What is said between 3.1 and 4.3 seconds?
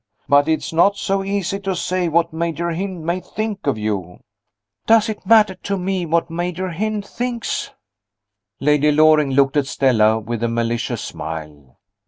think of you."